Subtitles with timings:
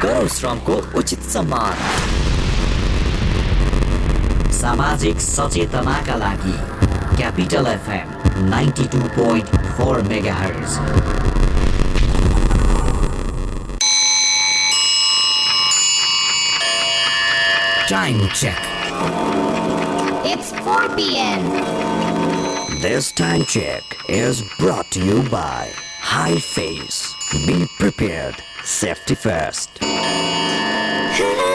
[0.00, 1.75] गरौ श्रमको उचित सम्मान
[4.59, 6.53] सामाजिक सचेतनाका लागि
[7.17, 10.01] capital FM ninety two point four
[10.35, 10.79] megahertz
[17.91, 18.59] Time check.
[20.33, 21.49] It's 4 p.m.
[22.85, 23.83] This time check
[24.19, 25.73] is brought to you by
[26.13, 27.01] High Face.
[27.45, 28.41] Be prepared.
[28.63, 29.79] Safety first.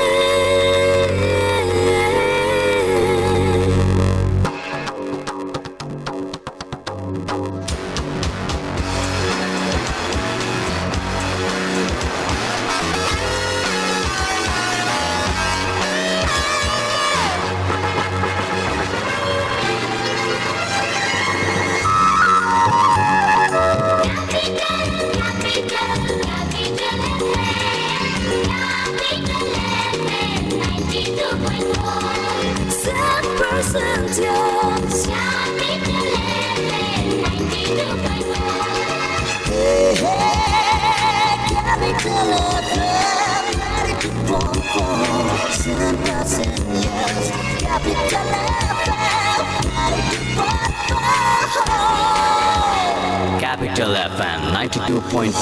[53.41, 55.33] Capital FM 92.4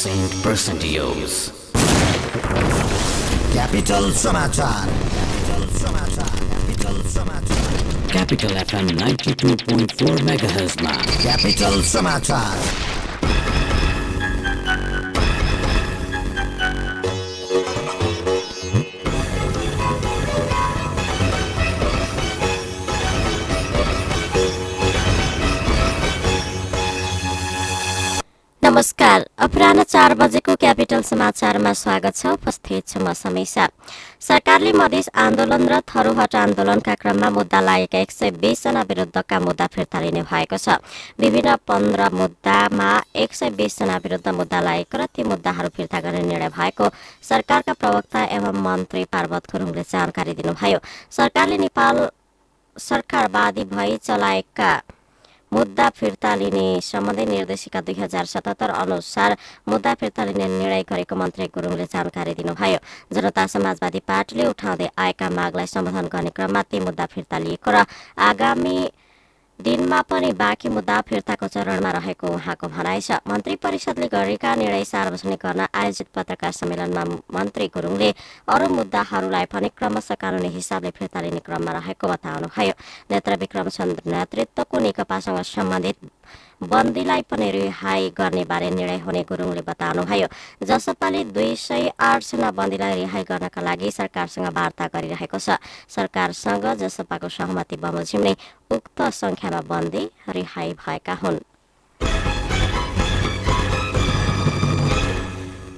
[0.00, 1.34] Saint Percentios.
[3.54, 4.88] Capital समाचार
[5.46, 7.62] Capital समाचार Capital समाचार
[8.14, 11.80] Capital FM 92.4 MHz मा Capital
[29.94, 33.66] चार बजेको capital समाचारमा स्वागत छ। उपस्थित छु म समीक्षा।
[34.18, 40.00] सरकारले मधेस आन्दोलन र थरोहट आन्दोलनका क्रममा मुद्दा लागेका एक सय बीसजना विरुद्धका मुद्दा फिर्ता
[40.02, 40.82] लिने भएको छ।
[41.14, 46.50] विभिन्न पन्ध्र मुद्दामा एक सय बीसजना विरुद्ध मुद्दा लागेको र ती मुद्दाहरू फिर्ता गर्ने निर्णय
[46.58, 46.90] भएको
[47.22, 50.78] सरकारका प्रवक्ता एवं मन्त्री पार्वत गुरुङले जानकारी दिनुभयो।
[51.14, 52.08] सरकारले नेपाल
[52.76, 54.72] सरकारवादी भई चलाएका
[55.54, 59.36] मुद्दा फिर्ता लिने सम्बन्धी निर्देशिका दुई हजार सतहत्तर अनुसार
[59.68, 62.78] मुद्दा फिर्ता लिने निर्णय गरेको मन्त्री गुरुङले जानकारी दिनुभयो।
[63.14, 67.86] जनता समाजवादी पार्टीले उठाउँदै आएका मागलाई सम्बोधन गर्ने क्रममा ती मुद्दा फिर्ता लिएको र
[68.18, 68.76] आगामी
[69.60, 75.38] दिनमा पनि बाँकी मुद्दा फिर्ताको चरणमा रहेको उहाँको भनाइ छ। मन्त्री परिषदले गरेका निर्णय सार्वजनिक
[75.38, 78.10] गर्न आयोजित पत्रकार सम्मेलनमा मन्त्री गुरुङले
[78.50, 82.74] अरू मुद्दाहरूलाई पनि क्रमशः कानूनी हिसाबले फिर्ता लिने क्रममा रहेको बताउनुभयो।
[83.10, 85.98] नेत्र विक्रम चन्द्र नेतृत्वको नेकपासँग सम्बन्धित
[86.64, 90.28] बन्दीलाई पनि रिहाई गर्ने बारे निर्णय हुने गुरुङले बताउनुभयो।
[90.62, 95.58] जसपाले दुई सय आठजना बन्दीलाई रिहाई गर्नका लागि सरकारसँग वार्ता गरिरहेको छ।
[95.88, 98.34] सरकारसँग जसपाको सहमति बमोजिम नै
[98.70, 101.38] उक्त संख्यामा बन्दी रिहाई भएका हुन्।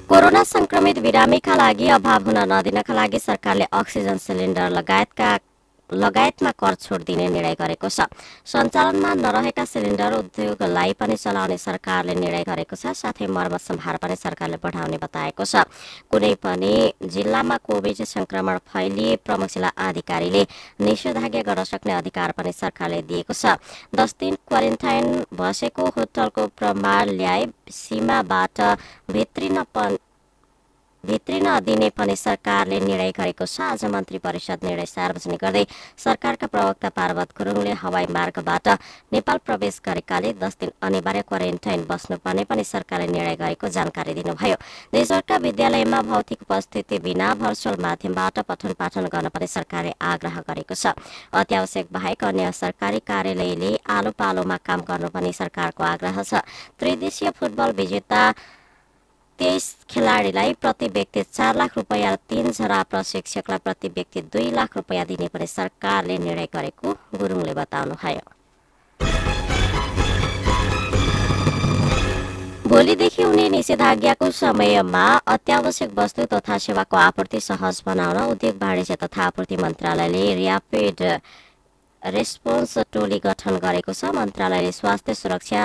[0.06, 5.30] कोरोना संक्रमित बिरामीका लागि अभाव हुन नदिनका लागि सरकारले अक्सिजन सिलिन्डर लगायतका
[5.92, 8.08] लगायतमा कर छोड दिने निर्णय गरेको छ।
[8.46, 14.56] सञ्चालनमा नरहेका सिलिन्डर उद्योगलाई पनि चलाउने सरकारले निर्णय गरेको छ साथै मर्मत सम्भार पनि सरकारले
[14.62, 15.64] बढाउने बताएको छ।
[16.10, 20.46] कुनै पनि जिल्लामा कोभिड संक्रमण फैलिए प्रमुख जिल्ला अधिकारीले
[20.80, 23.56] निषेधाज्ञा गर्न सक्ने अधिकार पनि सरकारले दिएको छ।
[23.94, 28.60] दस दिन क्वारेन्टाइन बसेको होटलको प्रमाण ल्याए सीमाबाट
[29.10, 29.62] भित्रिन
[31.06, 35.64] भित्रिन दिने पनि सरकारले निर्णय गरेको छ। आज मन्त्री परिषद निर्णय सार्वजनिक गर्दै
[35.96, 38.68] सरकारका प्रवक्ता पार्वत गुरुङले हवाई मार्गबाट
[39.14, 44.56] नेपाल प्रवेश गरेकाले दस दिन अनिवार्य क्वारेन्टाइन बस्नुपर्ने पनि सरकारले निर्णय गरेको जानकारी दिनुभयो।
[44.92, 50.98] देशभरका विद्यालयमा भौतिक उपस्थिति बिना भर्चुअल माध्यमबाट पठन पाठन गर्न पनि सरकारले आग्रह गरेको छ।
[51.32, 56.42] अत्यावश्यक बाहेक अन्य सरकारी कार्यालयले आलो पालोमा काम गर्नु पनि सरकारको आग्रह छ।
[56.74, 58.22] त्रिदेशीय फुटबल विजेता
[59.38, 65.28] तेइस खेलाडीलाई प्रति व्यक्ति चार लाख रुपियाँ तीनजना प्रशिक्षकलाई प्रति व्यक्ति दुई लाख रुपियाँ दिने
[65.28, 68.24] पनि सरकारले निर्णय गरेको गुरुङले बताउनुभयो
[72.68, 79.56] भोलिदेखि हुने निषेधाज्ञाको समयमा अत्यावश्यक वस्तु तथा सेवाको आपूर्ति सहज बनाउन उद्योग वाणिज्य तथा आपूर्ति
[79.56, 81.02] मन्त्रालयले ऱ्यापिड
[82.02, 85.62] रेस्पोन्स टोली गठन गरेको छ। मन्त्रालयले स्वास्थ्य सुरक्षा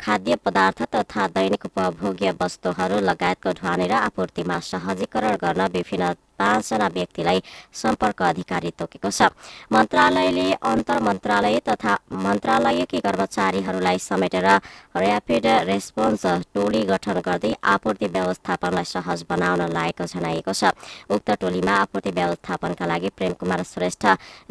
[0.00, 7.42] खाद्य पदार्थ तथा दैनिक उपभोग्य वस्तुहरू लगायतको ढुवानी र आपूर्तिमा सहजीकरण गर्न विभिन्न पाँचजना व्यक्तिलाई
[7.74, 9.28] सम्पर्क अधिकारी तोकेको छ।
[9.68, 14.48] मन्त्रालयले अन्तर मन्त्रालय तथा मन्त्रालयकी कर्मचारीहरूलाई समेटेर
[14.96, 16.24] ऱ्यापिड रेस्पोन्स
[16.54, 20.72] टोली गठन गर्दै आपूर्ति व्यवस्थापनलाई सहज बनाउन लागेको जनाइएको छ।
[21.12, 24.06] उक्त टोलीमा आपूर्ति व्यवस्थापनका लागि प्रेम कुमार श्रेष्ठ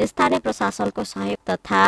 [0.06, 1.82] स्थानीय प्रशासनको सहयोग तथा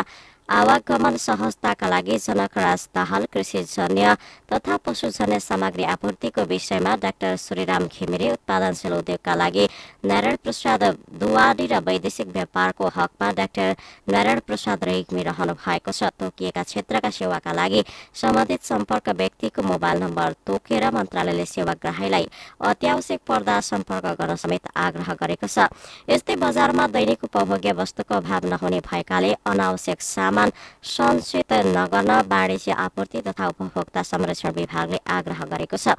[0.52, 4.16] आवागमन सहजताका लागि जनकराज दाहाल कृषिजन्य
[4.52, 9.68] तथा पशुजन्य सामग्री आपूर्तिको विषयमा डाक्टर श्रीराम घिमिरे उत्पादनशील उद्योगका लागि
[10.06, 10.84] नारायण प्रसाद
[11.22, 13.76] दुवाडी र वैदेशिक व्यापारको हकमा डाक्टर
[14.12, 17.84] नारायण प्रसाद रेग्मी रहनु भएको छ। तोकिएका क्षेत्रका सेवाका लागि
[18.14, 22.28] सम्बन्धित सम्पर्क व्यक्तिको मोबाइल नम्बर तोकेर मन्त्रालयले सेवाग्राहीलाई
[22.60, 25.72] अत्यावश्यक पर्दा सम्पर्क गर्न समेत आग्रह गरेको छ।
[26.12, 30.40] यस्तै बजारमा दैनिक उपभोग्य वस्तुको अभाव नहुने भएकाले अनावश्यक सामान
[30.84, 35.96] सञ्चित नगर्न वाणिज्य आपूर्ति तथा उपभोक्ता संरक्षण विभागले आग्रह गरेको छ।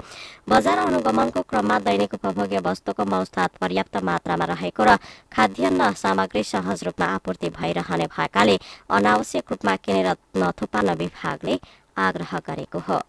[0.49, 4.97] बजार अनुगमनको क्रममा दैनिक उपभोग्य वस्तुको मौस्ताद पर्याप्त मात्रामा रहेको र
[5.31, 8.59] खाद्यान्न सामग्री सहज रूपमा आपूर्ति भइरहने भएकाले
[8.91, 11.59] अनावश्यक रूपमा किनेर नथुपार्न विभागले
[11.97, 13.01] आग्रह गरेको हो।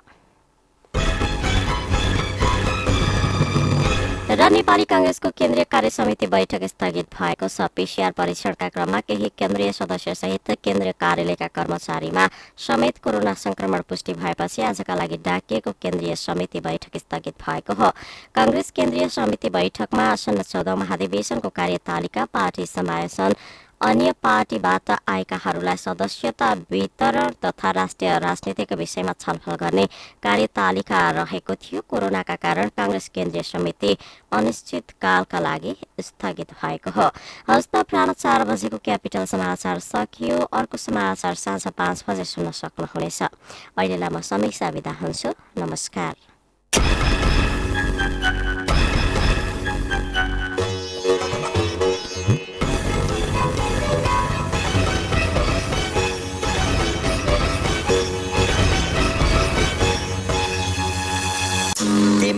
[4.45, 9.73] र नेपाली काङ्ग्रेसको केन्द्रीय कार्य समिति बैठक स्थगित भएको छ। पिसिआर परीक्षणका क्रममा केही केन्द्रीय
[9.73, 12.27] सदस्य सहित केन्द्रीय कार्यालयका कर्मचारीमा
[12.61, 17.91] समेत कोरोना संक्रमण पुष्टि भएपछि आजका लागि डाकिएको केन्द्रीय समिति बैठक स्थगित भएको हो।
[18.37, 23.35] काङ्ग्रेस केन्द्रीय समिति बैठकमा आसन्न चौधौँ महाधिवेशनको कार्यतालिका पार्टी समावेशन
[23.85, 29.85] अन्य पार्टीबाट आएकाहरूलाई सदस्यता वितरण तथा राष्ट्रिय राजनीतिको विषयमा छलफल गर्ने
[30.25, 33.97] कार्यतालिका रहेको थियो। कोरोनाका कारण काङ्ग्रेस केन्द्रीय समिति
[34.33, 37.11] अनिश्चितकालका लागि स्थगित भएको हो।
[37.51, 44.09] हस्त प्राण चार बजेको क्यापिटल समाचार सकियो। अर्को समाचार साँझ पाँच बजे सुन्न सक्नुहुनेछ। अहिलेलाई
[44.09, 46.15] म समीक्षा बिदा हुन्छु। नमस्कार।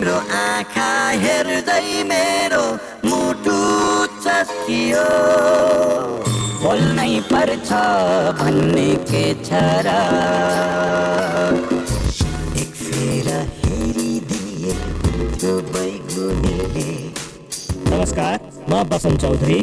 [0.07, 2.63] तिम्रो आँखा हेर्दै मेरो
[3.11, 3.55] मुटु
[4.23, 5.07] चस्कियो
[6.63, 7.69] बोल्नै पर्छ
[8.39, 9.95] भन्ने के छ र
[12.63, 13.27] एक फेर
[13.57, 14.77] हेरिदिए
[15.35, 16.89] त्यो बैगुनीले
[17.91, 18.39] नमस्कार
[18.69, 19.61] म बसन्त चौधरी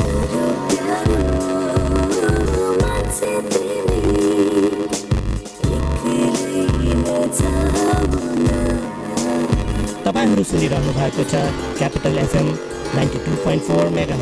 [10.04, 11.42] तपाईँहरू सुनिरहनु भएको छ
[11.78, 12.48] Capital FM
[12.94, 14.16] ninety two point four mega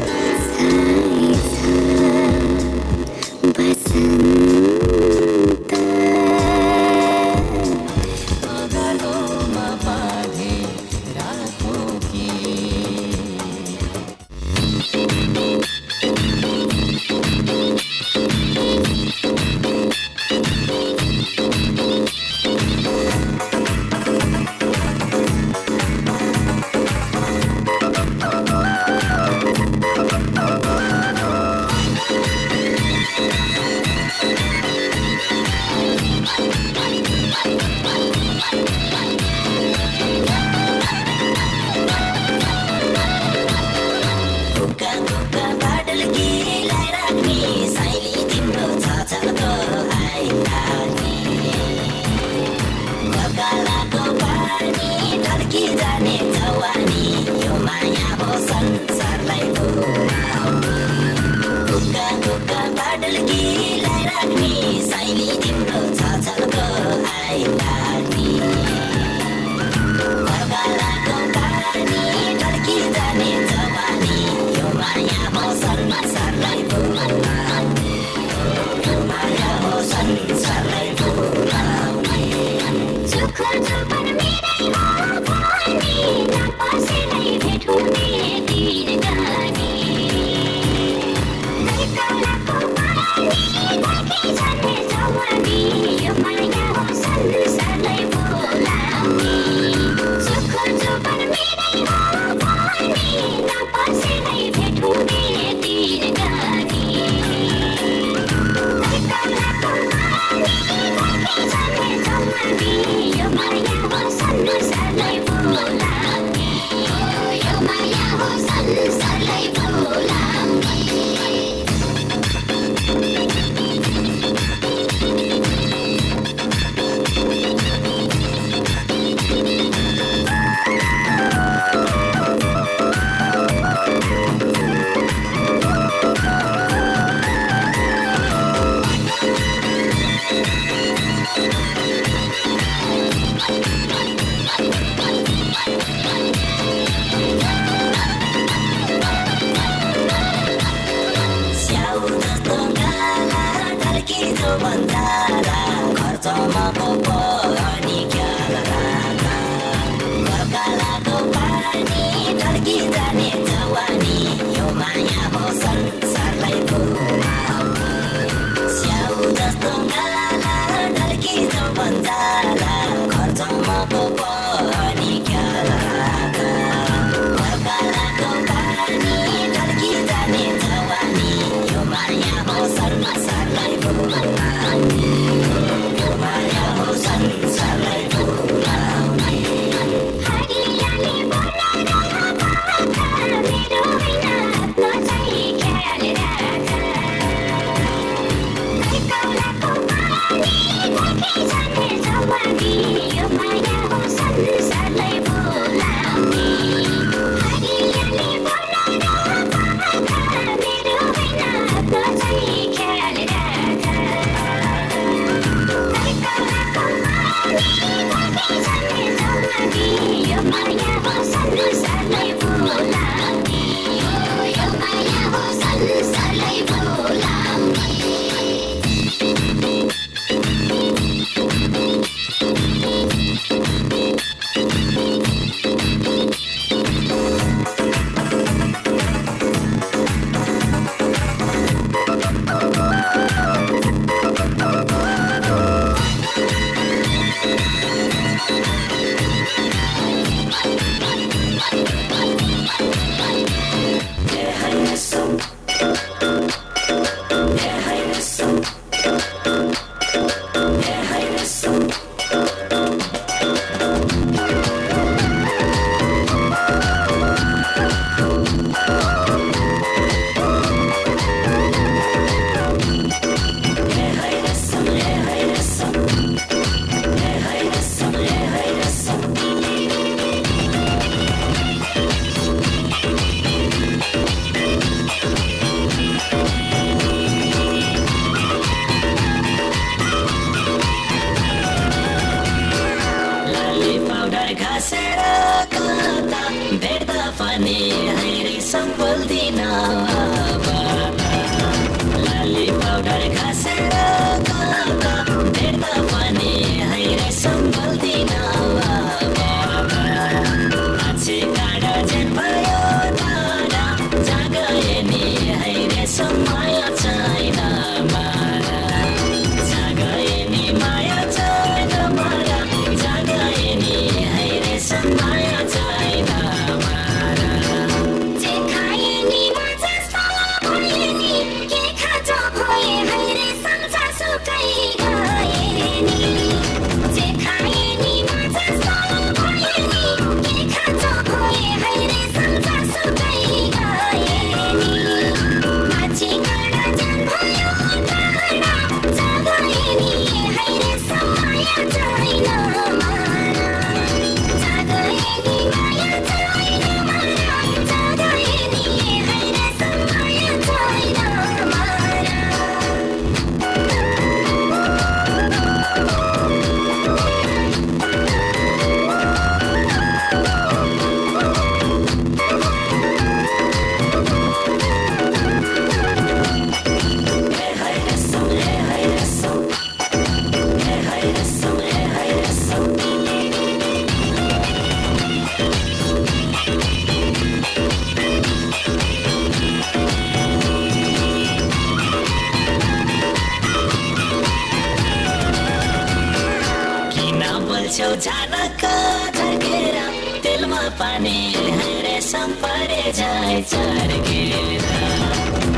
[403.02, 404.82] सम्परे जाइ चर्केर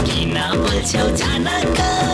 [0.05, 2.14] किन बोल्छौ झर्केर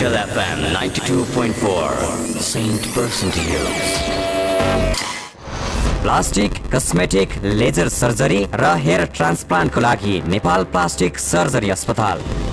[0.00, 2.84] Capital FM 92.4 Saint.
[6.02, 12.22] Plastic cosmetic laser surgery र हेयर ट्रान्सप्लान्टको लागि नेपाल प्लास्टिक सर्जरी अस्पताल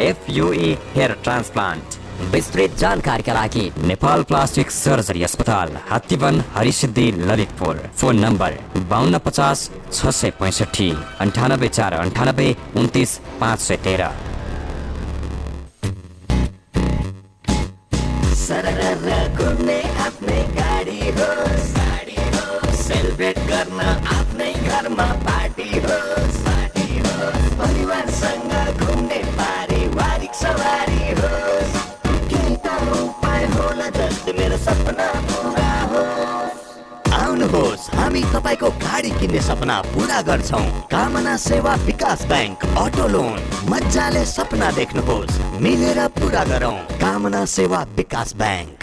[0.00, 1.96] एफयुई हेयर ट्रान्सप्लान्ट
[2.32, 8.58] विस्तृत जानकारीका लागि नेपाल प्लास्टिक सर्जरी अस्पताल हात्तीवन हरिसिद्धि ललितपुर। फोन नम्बर
[8.90, 9.58] बाहन्न पचास
[9.92, 10.90] छ सय पैँसठी
[11.20, 14.02] अन्ठानब्बे चार अन्ठानब्बे उन्तिस पाँच सय तेह्र।
[24.14, 26.38] आफ्नै घरमा पार्टी होस्
[27.60, 28.87] परिवारसँग
[30.48, 31.72] सवारी होस्
[32.30, 32.66] केही त
[32.98, 40.64] उपाय होला जसले मेरो सपना पुरा होस् आउनुहोस् हामी तपाईँको गाडी किन्ने सपना पुरा गर्छौँ।
[40.88, 43.38] कामना सेवा विकास ब्याङ्क अटो लोन।
[43.68, 48.78] मजाले सपना देख्नुहोस् मिलेर पुरा गरौँ। कामना सेवा विकास ब्याङ्क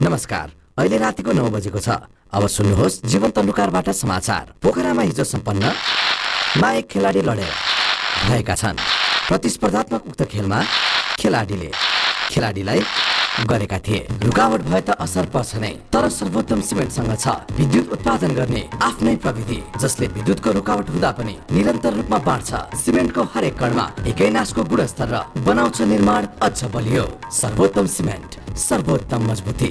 [0.00, 0.46] नमस्कार
[0.78, 1.88] अहिले रातिको नौ बजेको छ।
[2.32, 5.64] अब सुन्नुहोस् जीवन तन्डुकारबाट समाचार। पोखरामा हिजो सम्पन्न
[6.60, 7.75] मा एक खेलाडी लडेर।
[8.24, 8.76] भएका छन्।
[9.28, 10.62] प्रतिस्पर्धात्मक उक्त खेलमा
[11.20, 11.70] खेलाडीले
[12.30, 12.80] खेलाडीलाई
[13.48, 18.62] गरेका थिए। रुकावट भए त असर पर्छ नै तर सर्वोत्तम सिमेन्टसँग छ। विद्युत उत्पादन गर्ने
[18.82, 22.50] आफ्नै प्रविधि जसले विद्युतको रुकावट हुँदा पनि निरन्तर रूपमा बाँड्छ।
[22.80, 29.70] सिमेन्टको हरेक कणमा एकै नासको गुणस्तर र बनाउँछ निर्माण अझ बलियो। सर्वोत्तम सिमेन्ट सर्वोत्तम मजबुती।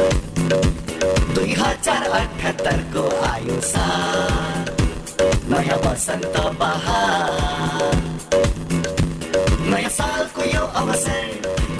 [0.00, 4.66] दुई हजार अठहत्तरको आयु साल
[5.50, 7.96] नयाँ वसन्त बहार
[9.70, 11.26] नयाँ सालको यो अवसर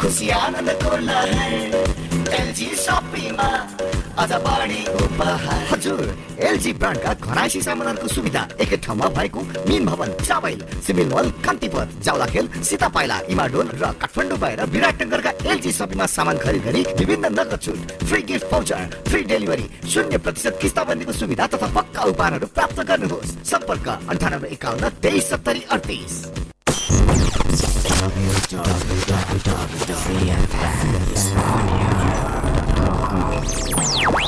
[0.01, 1.53] खुसी आनन्दको लहर।
[2.41, 3.51] एलजी सपिङमा
[4.19, 6.01] अझ बढी उपहार हजुर
[6.41, 10.11] एलजी ब्रान्डका घराइसी सामानहरूको सुविधा एकै ठाउँमा भएको Min Bhawan
[10.83, 16.63] civil mall Kantipur Jawalakhel Sitapaila Imadol र काठमाडौँ भएर विराटनगरका एलजी सपिङमा सामान खरिद
[16.65, 22.11] गरी विभिन्न नगद छुट free gift voucher free delivery शून्य प्रतिशत किस्ताबन्दीको सुविधा तथा पक्का
[22.11, 26.15] उपहारहरू प्राप्त गर्नुहोस् सम्पर्क अन्ठानब्बे एकाउन्न तेइस सत्तरी अडतिस
[33.09, 34.28] किन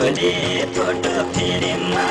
[0.00, 0.30] അവനെ
[0.76, 2.04] തൊട്ടു തിരിമാ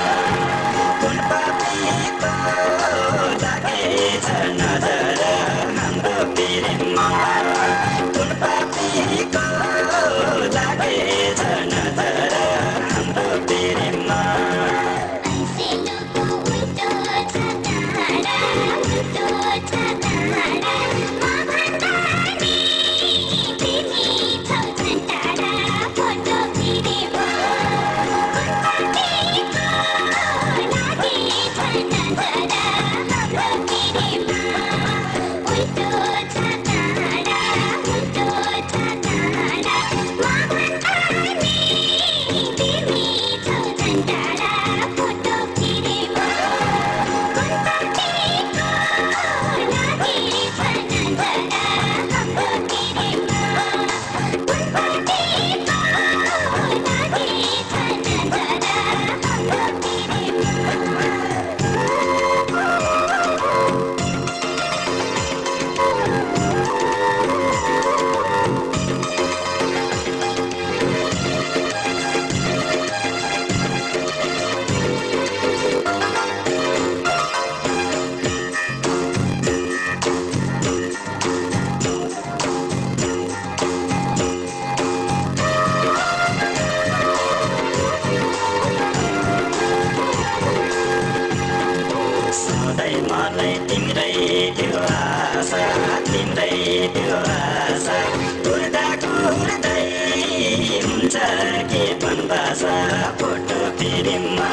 [102.30, 102.74] बाजा
[103.20, 104.50] फोटो तिरिममा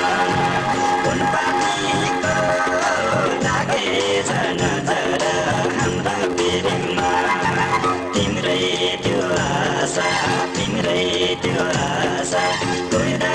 [1.02, 2.34] फुलपातीको
[3.44, 3.88] लागे
[5.78, 7.10] हाम्रो पिरिममा
[8.14, 8.62] तिम्रै
[9.04, 10.06] त्यो आशा
[10.56, 11.04] तिम्रै
[11.42, 12.44] त्यो आशा
[12.94, 13.34] कुर्दा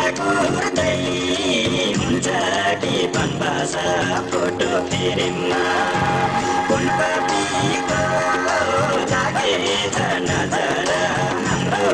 [2.00, 2.28] हुन्छ
[2.84, 2.96] कि
[3.42, 3.88] भाषा
[4.32, 5.62] फोटो तिरिममा
[6.70, 8.02] फुलपातीको
[9.14, 9.54] लागे
[11.46, 11.94] हाम्रो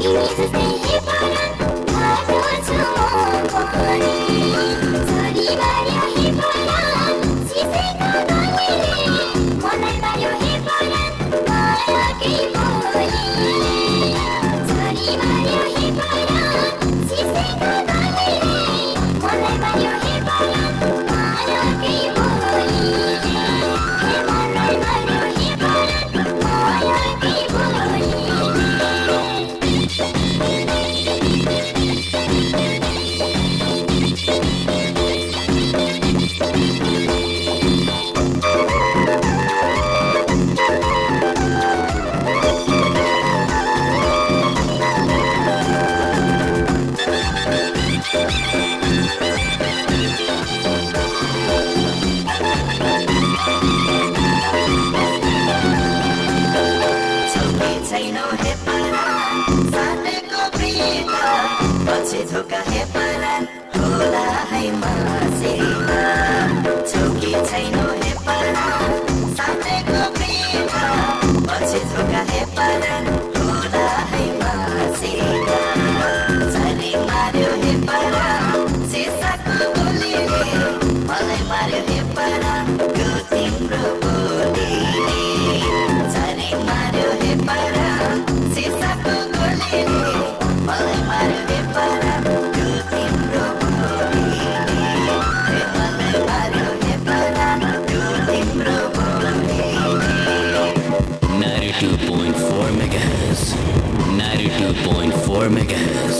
[0.00, 0.99] तिमी जस्तै हे परान
[67.50, 67.89] छैनौ
[105.40, 106.18] 92.4 megahertz.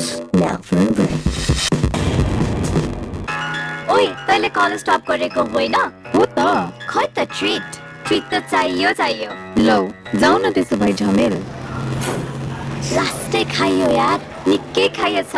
[3.93, 5.75] ओइ तैँले कलेज स्टप गरेको होइन?
[6.15, 6.41] हो त।
[6.91, 7.67] खै त ट्रिट
[8.07, 9.31] ट्रिट त चाहियो चाहियो।
[9.67, 9.79] लौ
[10.21, 11.35] जाऊ न त्यसो भए झमेल।
[12.97, 15.35] लास्टै खाइयो यार। निकै खाइएछ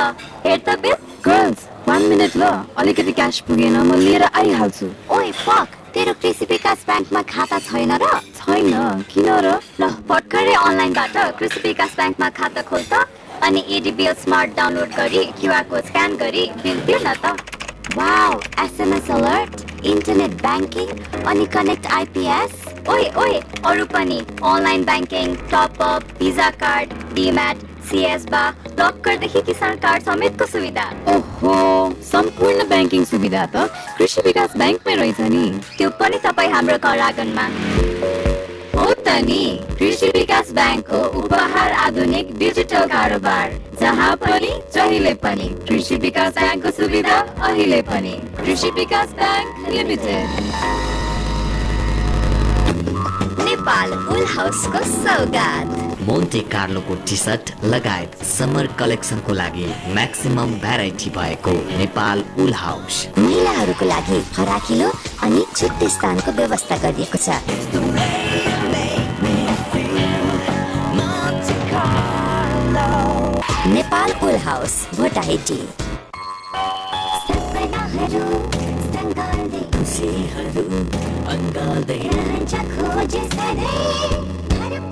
[0.47, 0.95] हेर त बिल।
[1.27, 6.87] गर्ल्स वान मिनट ल। अलिकति क्यास पुगेन म लिएर आइहाल्छु। ओइ फक तेरो कृषि विकास
[6.87, 8.07] ब्याङ्कमा खाता छैन र?
[8.39, 8.71] छैन।
[9.11, 9.59] किन र?
[9.81, 12.95] ल भर्खरै अनलाइनबाट कृषि विकास ब्याङ्कमा खाता खोल त।
[13.45, 17.37] अनि एडिबिएल स्मार्ट डाउनलोड गरी क्युआर कोड स्क्यान गरी बिल तिर्न त।
[17.97, 20.89] Wow SMS alert internet banking
[21.31, 22.53] अनि कनेक्ट आइपिएस
[22.91, 23.35] ओइ ओइ
[23.71, 24.19] अरू पनि
[24.53, 28.43] online banking top up Visa card demat सिएस बा
[28.81, 31.55] लकरदेखि किसान कार्ड समेतको सुविधा। ओहो
[32.13, 35.45] सम्पूर्ण ब्याङ्किङ सुविधा त कृषि विकास ब्याङ्कमै रहेछ नि।
[35.79, 37.49] त्यो पनि तपाईँ हाम्रो घर आँगनमा
[38.75, 39.43] हो त नि
[39.79, 47.19] कृषि विकास ब्याङ्कको उपहार आधुनिक डिजिटल कारोबार जहाँ पनि जहिले पनि कृषि विकास ब्याङ्कको सुविधा
[47.49, 50.27] अहिले पनि। Krishi Bikas bank limited.
[53.45, 61.53] Nepal full हाउसको सौगात। मोन्टे कार्लोको टी सर्ट लगायत समर कलेक्सनको लागि म्याक्सिमम भेराइटी भएको
[61.79, 68.32] नेपाल उल हाउस। महिलाहरूको लागि फराकिलो अनि छुट्टै स्थानको व्यवस्था गरिएको छ।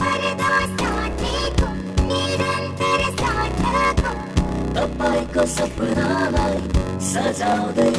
[0.00, 1.68] पर्दा साथीको
[2.10, 4.14] निरन्तर साथको
[4.78, 6.56] तपाईँको सपनालाई
[7.10, 7.90] सजाउँदै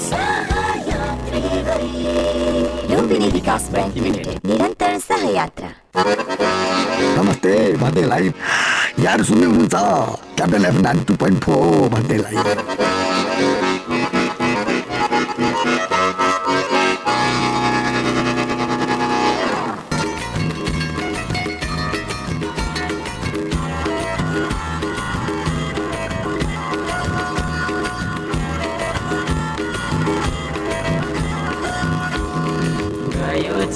[0.01, 0.48] सहयात्री भई
[1.69, 5.69] लुम्बिनी विकास लिमिटेड निरन्तर सहयात्रा
[7.17, 8.31] नमस्ते भन्दैलाई
[9.05, 9.75] यार सुन्नु हुनुहुन्छ
[10.37, 12.37] Capital F nine two point four भन्दैलाई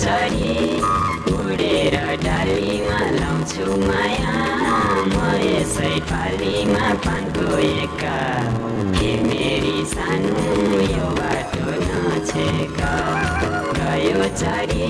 [0.03, 0.55] चरी
[1.33, 4.31] उडेर डालीमा लाउँछु माया।
[5.11, 8.17] म यसै पालीमा पानको एका।
[8.97, 10.43] हे मेरी सानो
[10.95, 12.91] यो बाटो नछेका।
[13.79, 14.89] गयो चरी।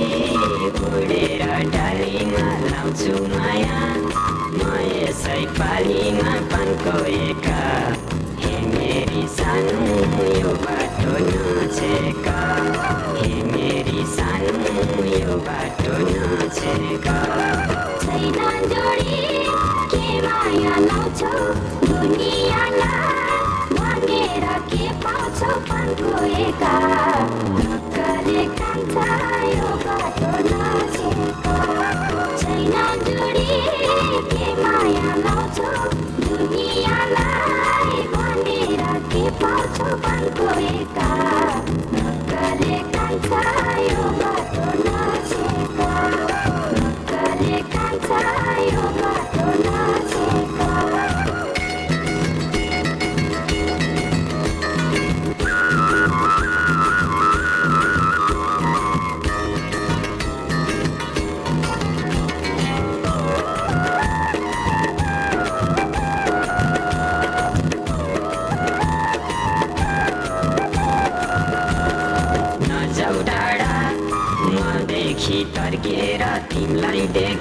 [0.82, 1.46] उडेर
[1.76, 3.78] डालीमा लाउँछु माया।
[4.58, 4.62] म
[4.98, 7.62] यसै पालीमा पानको एका।
[9.14, 9.28] मेरी
[10.62, 12.38] बाटो नछेका
[13.52, 17.18] मेरी सानो बाटो नछेका
[18.04, 18.40] छैन
[18.72, 19.22] जोडी
[19.94, 21.36] के माया लाउँछौ
[29.86, 31.56] बाटो नछेका
[32.42, 33.62] छैन जोडी
[34.34, 35.16] के माया
[39.42, 41.33] के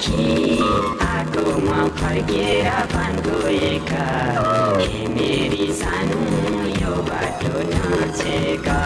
[0.03, 4.07] आगोमा फर्केर पान गएका
[4.79, 6.19] हे मेरी सानो
[6.81, 8.79] यो बाटो नछेका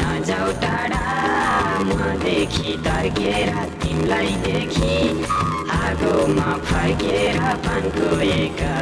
[0.00, 1.00] नजाउ टाढा
[1.88, 3.50] मदेखि तर्केर
[3.82, 4.98] तिमीलाई देखि
[5.78, 8.74] आगोमा फर्केर पान गएका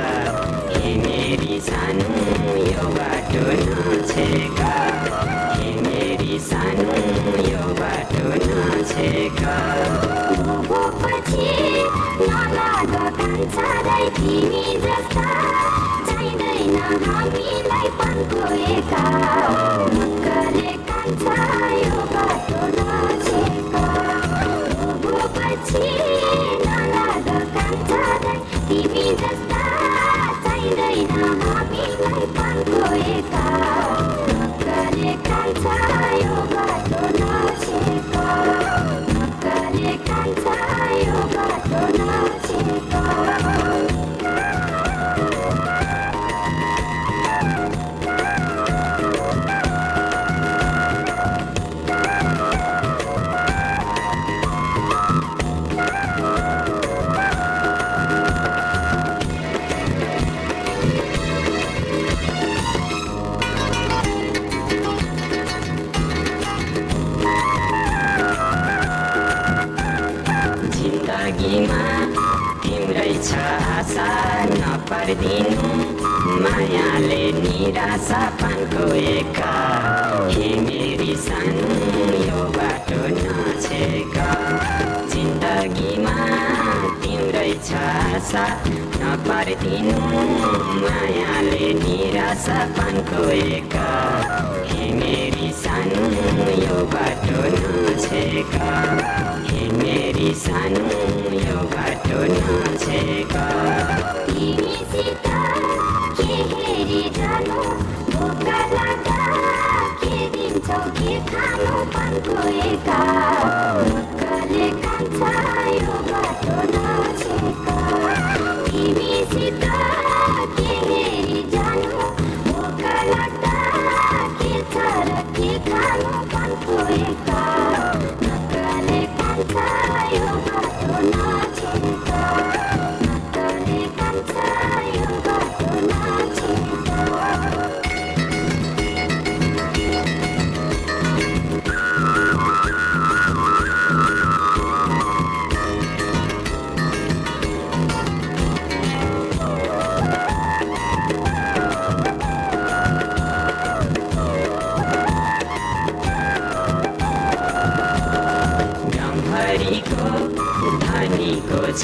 [0.74, 3.46] हे मेरी सानो यो बाटो
[4.10, 5.33] मेरी
[6.40, 6.94] सानो
[7.48, 9.54] यो बाटो नछेका
[11.02, 11.46] पछि
[12.20, 15.28] नलाग कान्छालाई तिमी जस्ता
[16.08, 16.76] चाहिँदैन
[17.06, 19.14] हामीलाई पनको बाटो
[23.04, 24.14] नछेका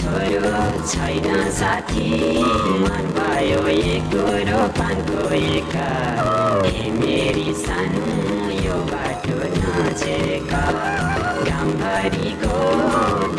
[0.01, 0.59] छोरो
[0.91, 2.05] छैन साथी
[2.83, 4.15] मन भयो एक
[4.49, 5.75] रोपानको एक
[6.67, 10.63] हे मेरी सानो यो बाटो नछेका
[11.49, 12.61] गाउँभरिको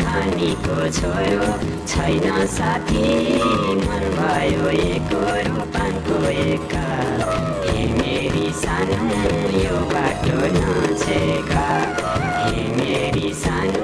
[0.02, 1.50] धनीको छोरो
[1.86, 3.08] छैन साथी
[3.82, 5.12] मन भयो एक
[6.34, 6.74] एक
[7.66, 9.02] हे मेरी सानो
[9.58, 11.66] यो बाटो नछेका
[12.20, 13.82] हे मेरी सानो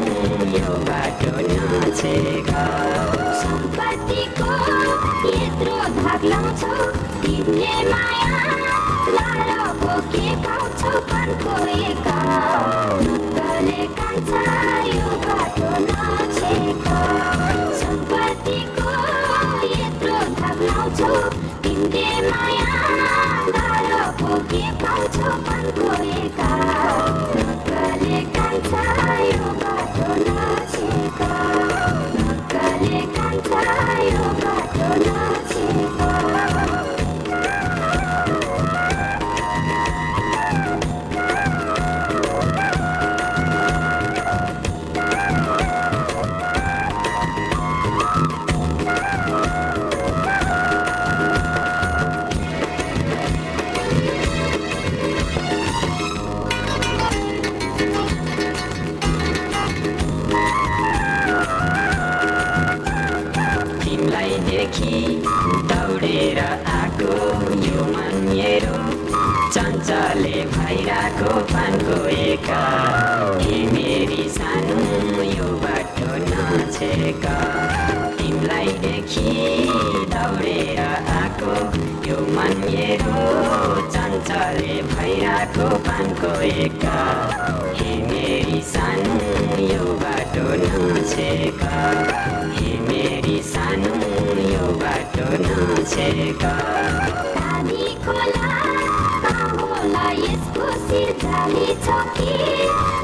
[0.55, 2.63] यो बाटो नछेका
[3.43, 4.51] सम्पत्तिको
[5.35, 6.73] यत्रो भाग लाउँछौ
[7.23, 8.41] तिमीले माया
[9.17, 12.19] लाडको के पाउँछौ पनको एका
[13.05, 14.31] ढुक्कले कान्छ
[14.91, 16.91] यो बाटो नछेक
[17.83, 19.18] सम्पत्तिको
[20.99, 21.31] लाउँछौ
[21.63, 24.11] तिमीले माया
[24.51, 25.87] के पाउँछौ पनको
[26.17, 26.51] एका
[27.35, 28.73] ढुक्कले कान्छ
[29.29, 31.21] यो बाटो नछेक
[32.19, 33.51] ढुक्कले कान्छ
[34.09, 35.28] यो बाटो
[64.47, 64.99] देखि
[65.71, 67.15] दौडेर आएको
[67.65, 68.77] यो मन मेरो
[69.55, 72.63] चञ्चले भइरहेको पानको एका।
[73.73, 77.25] मेरी सानो यो बाटो नछेक
[78.19, 79.35] तिमीलाई देखि
[80.15, 81.57] दौडेर आएको
[82.09, 83.27] यो मन मेरो
[83.97, 86.33] चञ्चले भइरहेको पानको
[86.65, 86.99] एका
[88.11, 89.19] मेरी सानो
[89.73, 91.63] यो बाटो नछेक
[93.29, 93.95] सानो
[94.41, 98.49] यो बाटो नछेक काली खोला
[99.25, 102.31] होला यसको शिर जाली छ कि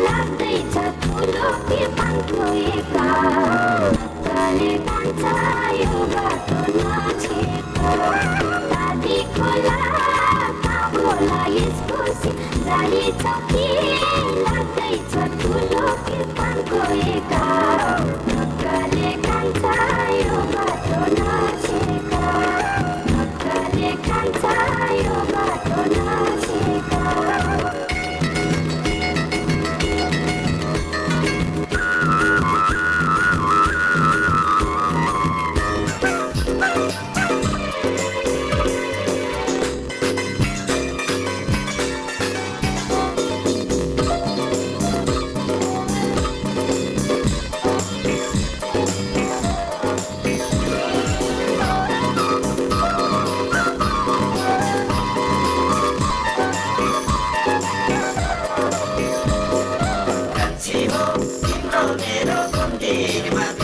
[0.05, 3.09] लाग्दैछ ठुलो कृपाको एका
[3.99, 5.22] ढुक्कले कान्छ
[5.81, 7.77] यो बाटो नछेक
[8.72, 9.79] काली खोला
[14.47, 17.45] लाग्दैछ ठुलो कृपाको एका
[19.45, 19.78] ढुक्कले कान्छ
[20.18, 22.12] यो बाटो नछेक
[23.09, 24.45] ढुक्कले कान्छ
[25.05, 25.34] यो बाटो नछेक
[63.25, 63.64] तिमीले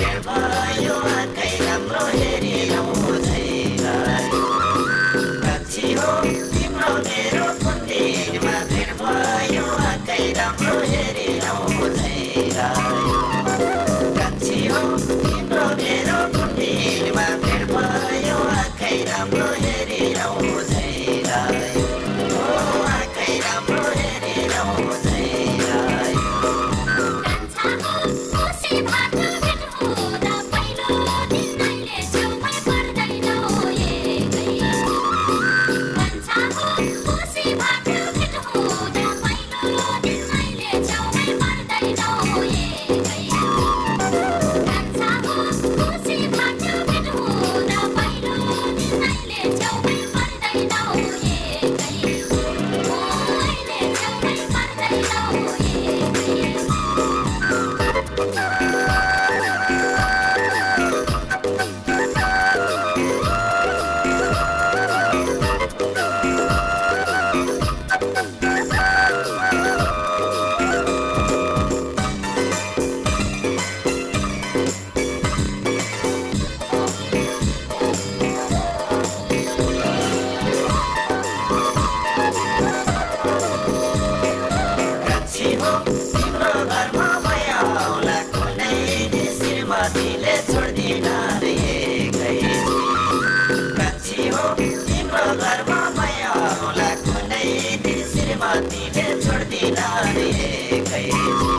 [100.71, 101.50] छोड्दिन रे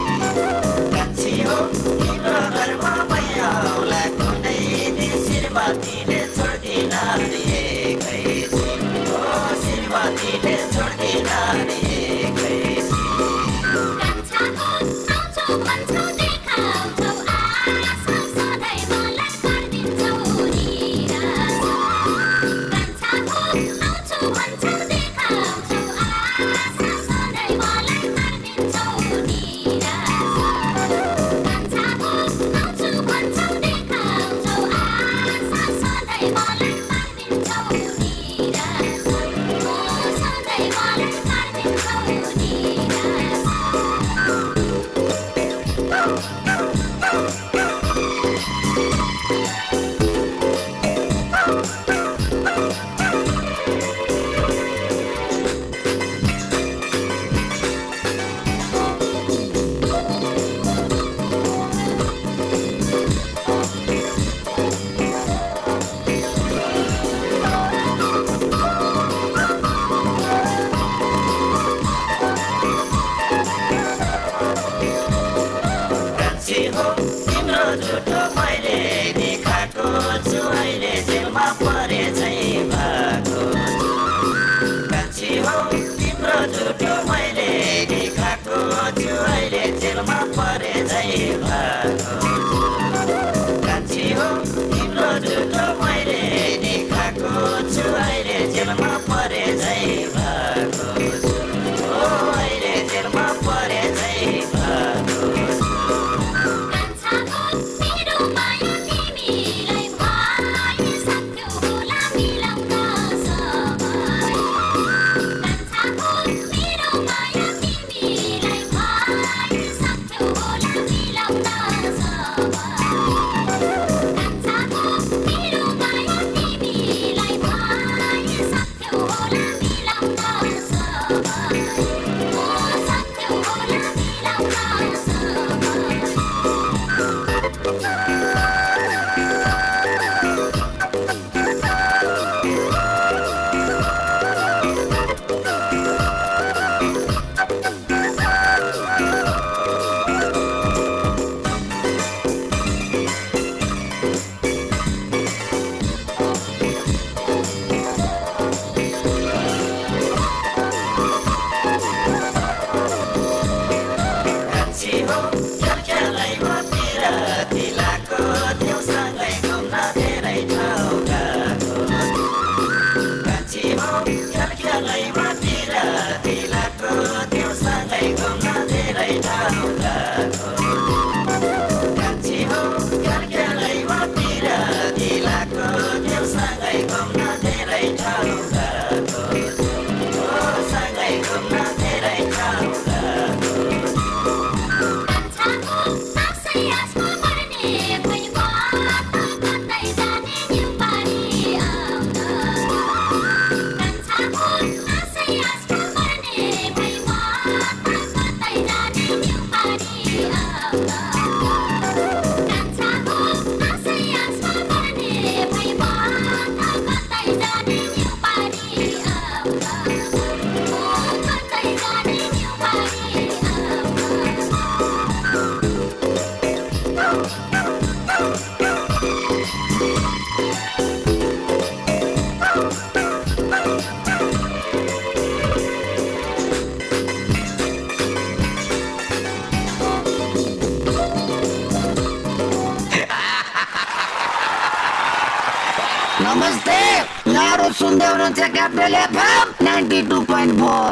[248.21, 250.89] सुन्दै हुनुहुन्छ Capital FM ninety two point four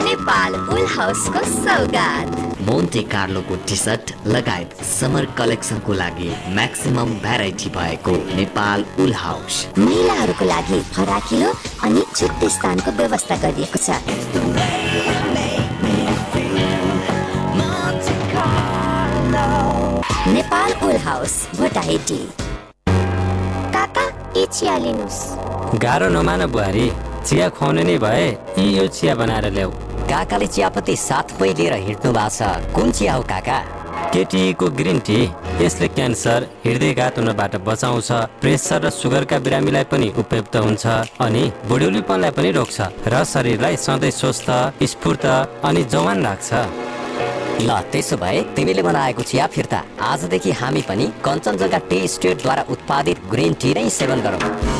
[0.00, 2.36] Nepal full हाउसको सौगात
[2.68, 10.44] मोन्टे कार्लोको टी सर्ट लगायत समर कलेक्सनको लागि म्याक्सिमम भेराइटी भएको नेपाल उल हाउस महिलाहरूको
[10.44, 11.50] लागि फराकिलो
[11.84, 14.79] अनि छुट्टै स्थानको व्यवस्था गरिएको छ
[20.30, 22.18] नेपाल उल हाउस भोटाहेटी
[23.74, 24.02] काका
[24.36, 25.18] यी चिया लिनुहोस्।
[25.82, 26.86] गाह्रो नमान बुहारी
[27.26, 28.28] चिया खुवाउने नै भए
[28.58, 29.70] यी यो चिया बनाएर ल्याऊ।
[30.06, 33.58] काकाले चियापत्ती साथमै लिएर हिँड्नु भएको छ। कुन चिया हो काका?
[34.12, 35.18] केटीको ग्रिन टी
[35.62, 38.10] यसले क्यान्सर हृदयघात हुनबाट बचाउँछ
[38.40, 40.86] प्रेसर र सुगरका बिरामीलाई पनि उपयुक्त हुन्छ
[41.26, 42.78] अनि बुढ्यौलीपनलाई पनि रोक्छ
[43.12, 44.48] र शरीरलाई सधैँ स्वस्थ
[44.92, 45.26] स्फूर्त
[45.66, 46.50] अनि जवान राख्छ।
[47.60, 53.54] ल त्यसो भए तिमीले बनाएको चिया फिर्ता आजदेखि हामी पनि कञ्चनजङ्घा टी स्टेटद्वारा उत्पादित ग्रिन
[53.62, 54.79] टी नै सेवन गरौँ।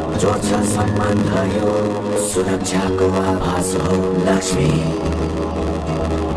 [0.21, 0.23] छ
[0.69, 1.69] सम्बन्ध यो
[2.23, 3.95] सुरक्षाको आभास हो
[4.25, 4.67] लक्ष्मी।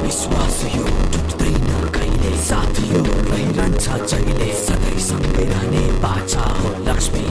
[0.04, 7.26] विश्वास यो टुट्दैन कहिले साथ यो रहिरहन्छ जहिले सधैँ सँगै रहने बाछा हो लक्ष्मी।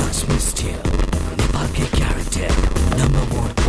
[0.00, 0.78] लक्ष्मी स्टिल
[1.40, 2.50] नेपालकै क्यारेक्टर
[3.00, 3.61] नम्बर वान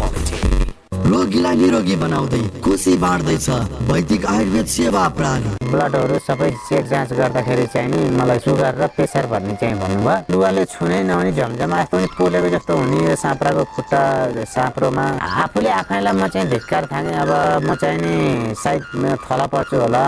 [1.14, 3.48] रोगीलाई निरोगी बनाउँदै खुसी बाँड्दैछ।
[3.86, 9.26] वैदिक आयुर्वेद सेवा प्रणाली ब्लडहरू सबै चेक जाँच गर्दाखेरि चाहिँ नि मलाई सुगर र प्रेसर
[9.30, 14.02] भन्ने चाहिँ भन्नुभयो। लुगाले छुनै नहुने झमझमा यस्तो पनि पोलेको जस्तो हुने यो साँप्राको खुट्टा
[14.42, 18.14] साँप्रोमा। आफूले आफैलाई म चाहिँ धिक्कार थालेँ अब म चाहिँ नि
[18.58, 18.82] सायद
[19.22, 20.04] थला पर्छु होला।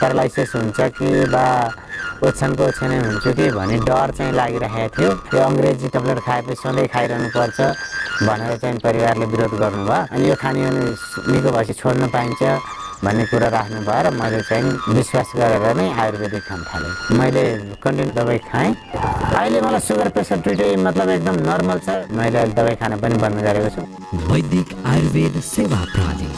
[0.00, 1.44] प्यारालाइसिस हुन्छ कि बा
[2.24, 3.46] ओछ्यानको ओछ्यानै हुन्छु कि?
[3.56, 7.58] भन्ने डर चाहिँ लागिरहेको थियो। यो अङ्ग्रेजी ट्याब्लेट खाएपछि सधैँ खाइरहनु पर्छ
[8.28, 10.64] भनेर चाहिँ परिवारले विरोध गर्नुभयो। अनि यो खाने
[11.32, 12.42] निको भएपछि छोड्न पाइन्छ
[13.00, 17.44] भन्ने कुरा राख्नु भयो र मैले चाहिँ विश्वास गरेर नै आयुर्वेदिक खान थालेँ। मैले
[17.80, 18.70] कन्टिन्यू दबाई खाएँ।
[19.40, 23.40] अहिले मलाई सुगर प्रेसर दुइटै मतलब एकदम नर्मल छ। मैले अहिले दबाई खान पनि बन्द
[23.40, 23.82] गरेको छु।
[24.28, 26.28] वैदिक आयुर्वेद सेवा प्रणाली।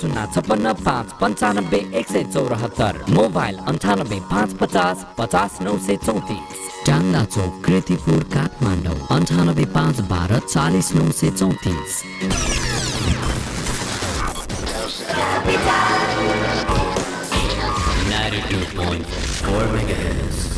[0.00, 6.56] शून्य छप्पन्न पाँच पन्चानब्बे एक सय चौरात्तर। मोबाइल अन्ठानब्बे पाँच पचास पचास नौ सय चौतिस।
[6.86, 11.92] टाङ्गा चौक कृतिपुर काठमाडौँ। अन्ठानब्बे पाँच बाह्र चालिस नौ सय चौतिस।
[18.10, 20.49] 92.4 megahertz.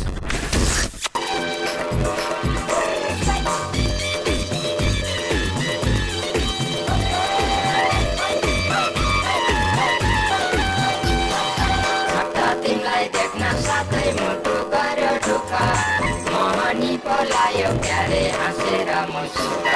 [17.23, 19.67] पलायो क्यारे हाँसेर मुसुक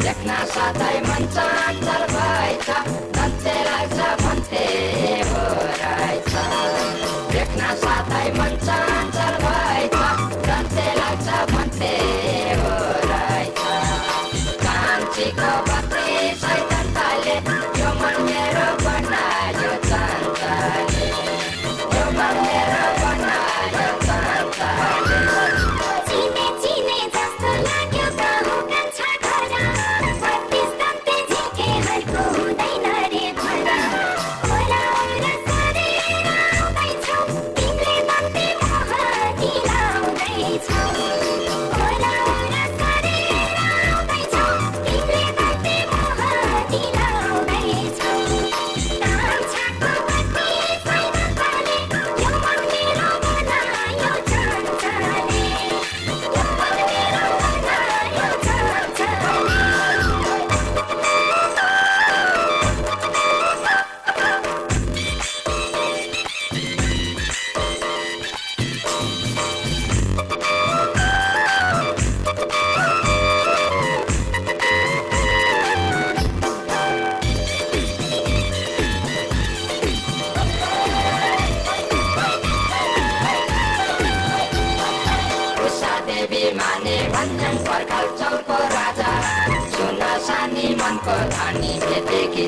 [0.00, 3.09] देख्न साथै मन चाँचर भएछ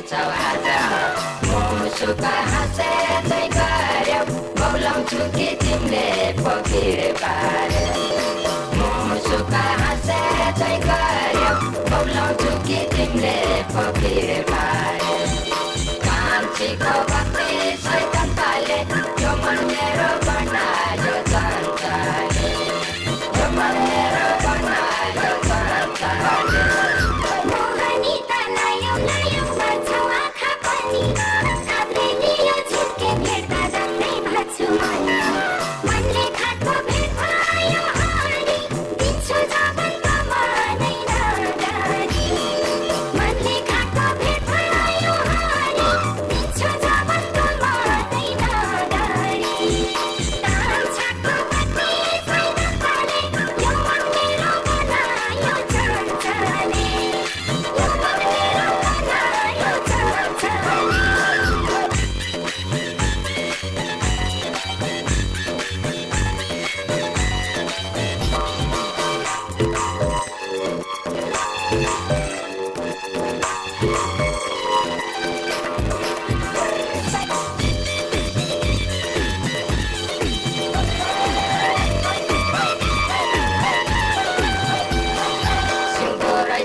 [0.00, 0.66] छौ आज
[1.48, 2.90] मुसुका हाँसे
[3.28, 3.52] चाहिँ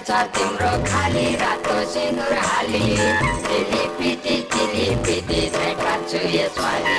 [0.08, 2.80] छ तिम्रो खाली रातो सिन्दुर हाली
[3.48, 6.94] चिलिपिटी चिलिपिटी चाहिँ पाछु यसपालि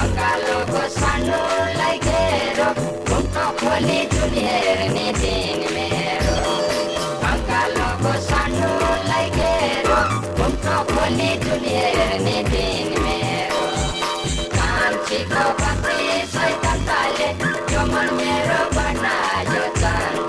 [0.00, 2.68] अङ्गालोको सानोलाई घेरो
[3.08, 3.98] मुख खोली
[4.36, 6.36] हेर्ने दिन मेरो
[7.30, 9.98] अङ्गालोको सानोलाई घेरो
[10.36, 11.32] मुख खोली
[11.64, 13.64] हेर्ने दिन मेरो
[14.58, 15.48] कान्छीको
[18.20, 20.25] मेरो बनायो चाँद